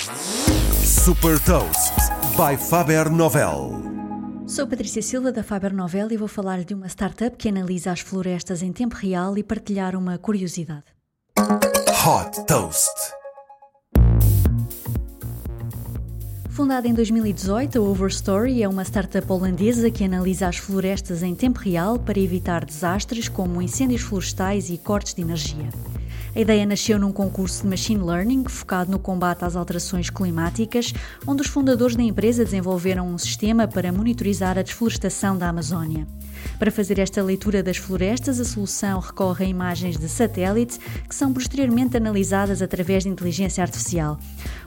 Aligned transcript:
Super 0.00 1.38
Toast 1.40 1.92
by 2.34 2.56
Faber 2.56 3.10
Novel. 3.10 3.70
Sou 4.46 4.66
Patrícia 4.66 5.02
Silva 5.02 5.30
da 5.30 5.42
Faber 5.42 5.74
Novel 5.74 6.10
e 6.10 6.16
vou 6.16 6.26
falar 6.26 6.64
de 6.64 6.72
uma 6.72 6.86
startup 6.88 7.36
que 7.36 7.50
analisa 7.50 7.92
as 7.92 8.00
florestas 8.00 8.62
em 8.62 8.72
tempo 8.72 8.96
real 8.96 9.36
e 9.36 9.42
partilhar 9.42 9.94
uma 9.94 10.16
curiosidade. 10.16 10.84
Hot 11.38 12.46
Toast. 12.46 12.88
Fundada 16.48 16.88
em 16.88 16.94
2018, 16.94 17.78
a 17.78 17.82
Overstory 17.82 18.62
é 18.62 18.68
uma 18.68 18.84
startup 18.84 19.30
holandesa 19.30 19.90
que 19.90 20.02
analisa 20.02 20.48
as 20.48 20.56
florestas 20.56 21.22
em 21.22 21.34
tempo 21.34 21.58
real 21.58 21.98
para 21.98 22.18
evitar 22.18 22.64
desastres 22.64 23.28
como 23.28 23.60
incêndios 23.60 24.00
florestais 24.00 24.70
e 24.70 24.78
cortes 24.78 25.12
de 25.12 25.20
energia. 25.20 25.68
A 26.34 26.38
ideia 26.38 26.64
nasceu 26.64 26.98
num 26.98 27.12
concurso 27.12 27.62
de 27.62 27.68
machine 27.68 28.04
learning 28.04 28.44
focado 28.48 28.90
no 28.90 29.00
combate 29.00 29.44
às 29.44 29.56
alterações 29.56 30.10
climáticas, 30.10 30.92
onde 31.26 31.42
os 31.42 31.48
fundadores 31.48 31.96
da 31.96 32.02
empresa 32.02 32.44
desenvolveram 32.44 33.08
um 33.08 33.18
sistema 33.18 33.66
para 33.66 33.92
monitorizar 33.92 34.56
a 34.56 34.62
desflorestação 34.62 35.36
da 35.36 35.48
Amazónia. 35.48 36.06
Para 36.58 36.70
fazer 36.70 36.98
esta 36.98 37.22
leitura 37.22 37.62
das 37.62 37.76
florestas, 37.76 38.38
a 38.40 38.44
solução 38.44 39.00
recorre 39.00 39.44
a 39.44 39.48
imagens 39.48 39.96
de 39.96 40.08
satélite 40.08 40.78
que 41.08 41.14
são 41.14 41.32
posteriormente 41.32 41.96
analisadas 41.96 42.62
através 42.62 43.04
de 43.04 43.08
inteligência 43.08 43.62
artificial. 43.62 44.18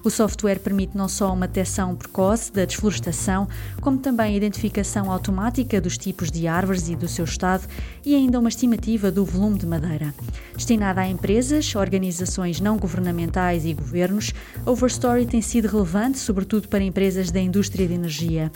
O 0.04 0.10
software 0.10 0.60
permite 0.60 0.98
não 0.98 1.08
só 1.08 1.32
uma 1.32 1.48
detecção 1.48 1.96
precoce 1.96 2.52
da 2.52 2.66
desflorestação, 2.66 3.48
como 3.80 3.98
também 3.98 4.34
a 4.34 4.38
identificação 4.38 5.10
automática 5.10 5.80
dos 5.80 5.98
tipos 5.98 6.30
de 6.30 6.46
árvores 6.46 6.90
e 6.90 6.96
do 6.96 7.08
seu 7.08 7.24
estado 7.24 7.66
e 8.06 8.14
ainda 8.14 8.38
uma 8.38 8.50
estimativa 8.50 9.10
do 9.10 9.24
volume 9.24 9.58
de 9.58 9.66
madeira. 9.66 10.14
Destinada 10.54 11.00
a 11.02 11.08
empresas, 11.08 11.74
organizações 11.76 12.60
não 12.60 12.78
governamentais 12.78 13.66
e 13.66 13.74
governos, 13.74 14.34
Overstory 14.66 15.26
tem 15.26 15.42
sido 15.42 15.70
relevante, 15.70 16.20
sobretudo 16.20 16.68
para 16.68 16.84
empresas 16.84 17.32
da 17.32 17.40
indústria 17.40 17.88
de 17.88 17.94
energia. 17.94 18.52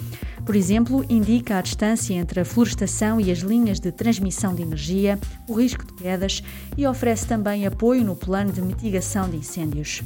Por 0.45 0.55
exemplo, 0.55 1.05
indica 1.09 1.57
a 1.57 1.61
distância 1.61 2.13
entre 2.13 2.41
a 2.41 2.45
florestação 2.45 3.06
e 3.19 3.31
as 3.31 3.39
linhas 3.39 3.79
de 3.79 3.91
transmissão 3.91 4.53
de 4.53 4.61
energia, 4.61 5.17
o 5.47 5.53
risco 5.53 5.85
de 5.85 5.93
quedas 5.93 6.43
e 6.75 6.85
oferece 6.85 7.25
também 7.25 7.65
apoio 7.65 8.03
no 8.03 8.15
plano 8.15 8.51
de 8.51 8.61
mitigação 8.61 9.29
de 9.29 9.37
incêndios. 9.37 10.03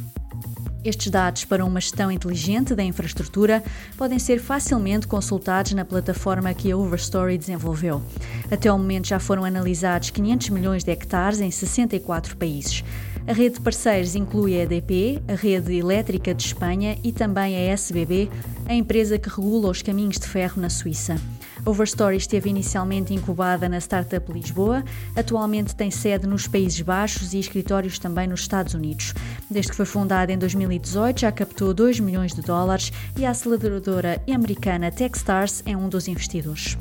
Estes 0.83 1.11
dados 1.11 1.45
para 1.45 1.63
uma 1.63 1.79
gestão 1.79 2.11
inteligente 2.11 2.73
da 2.73 2.83
infraestrutura 2.83 3.63
podem 3.95 4.17
ser 4.17 4.39
facilmente 4.39 5.05
consultados 5.05 5.73
na 5.73 5.85
plataforma 5.85 6.53
que 6.55 6.71
a 6.71 6.77
Overstory 6.77 7.37
desenvolveu. 7.37 8.01
Até 8.49 8.71
o 8.71 8.77
momento 8.79 9.07
já 9.07 9.19
foram 9.19 9.45
analisados 9.45 10.09
500 10.09 10.49
milhões 10.49 10.83
de 10.83 10.91
hectares 10.91 11.39
em 11.39 11.51
64 11.51 12.35
países. 12.35 12.83
A 13.27 13.33
rede 13.33 13.55
de 13.55 13.61
parceiros 13.61 14.15
inclui 14.15 14.55
a 14.55 14.63
EDP, 14.63 15.21
a 15.27 15.35
Rede 15.35 15.75
Elétrica 15.75 16.33
de 16.33 16.43
Espanha 16.43 16.97
e 17.03 17.11
também 17.11 17.55
a 17.55 17.59
SBB, 17.73 18.31
a 18.65 18.73
empresa 18.73 19.19
que 19.19 19.29
regula 19.29 19.69
os 19.69 19.83
caminhos 19.83 20.17
de 20.17 20.27
ferro 20.27 20.59
na 20.59 20.69
Suíça. 20.71 21.15
Overstory 21.65 22.17
esteve 22.17 22.49
inicialmente 22.49 23.13
incubada 23.13 23.69
na 23.69 23.77
Startup 23.77 24.31
Lisboa, 24.31 24.83
atualmente 25.15 25.75
tem 25.75 25.91
sede 25.91 26.25
nos 26.25 26.47
Países 26.47 26.81
Baixos 26.81 27.33
e 27.33 27.39
escritórios 27.39 27.99
também 27.99 28.27
nos 28.27 28.41
Estados 28.41 28.73
Unidos. 28.73 29.13
Desde 29.49 29.71
que 29.71 29.77
foi 29.77 29.85
fundada 29.85 30.31
em 30.31 30.37
2018, 30.37 31.21
já 31.21 31.31
captou 31.31 31.73
2 31.73 31.99
milhões 31.99 32.33
de 32.33 32.41
dólares 32.41 32.91
e 33.17 33.25
a 33.25 33.31
aceleradora 33.31 34.21
americana 34.29 34.91
Techstars 34.91 35.61
é 35.65 35.77
um 35.77 35.87
dos 35.87 36.07
investidores. 36.07 36.77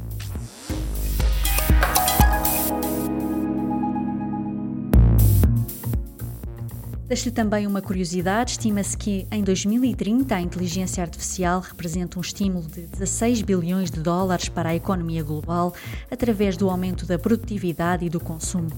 Deixo-lhe 7.10 7.32
também 7.32 7.66
uma 7.66 7.82
curiosidade: 7.82 8.52
estima-se 8.52 8.96
que 8.96 9.26
em 9.32 9.42
2030 9.42 10.32
a 10.32 10.40
inteligência 10.40 11.02
artificial 11.02 11.58
representa 11.58 12.16
um 12.16 12.20
estímulo 12.20 12.64
de 12.68 12.82
16 12.82 13.42
bilhões 13.42 13.90
de 13.90 13.98
dólares 13.98 14.48
para 14.48 14.68
a 14.68 14.76
economia 14.76 15.24
global 15.24 15.74
através 16.08 16.56
do 16.56 16.70
aumento 16.70 17.04
da 17.04 17.18
produtividade 17.18 18.06
e 18.06 18.08
do 18.08 18.20
consumo. 18.20 18.70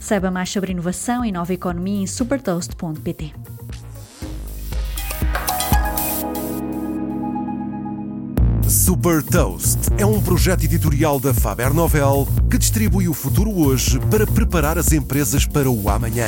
Saiba 0.00 0.32
mais 0.32 0.50
sobre 0.50 0.72
inovação 0.72 1.24
e 1.24 1.30
nova 1.30 1.54
economia 1.54 2.02
em 2.02 2.08
supertoast.pt. 2.08 3.32
Super 8.68 9.22
Toast 9.22 9.78
é 9.96 10.04
um 10.04 10.20
projeto 10.20 10.64
editorial 10.64 11.20
da 11.20 11.32
Faber 11.32 11.72
Novel 11.72 12.26
que 12.50 12.58
distribui 12.58 13.06
o 13.06 13.14
futuro 13.14 13.56
hoje 13.56 14.00
para 14.10 14.26
preparar 14.26 14.76
as 14.76 14.92
empresas 14.92 15.46
para 15.46 15.70
o 15.70 15.88
amanhã. 15.88 16.26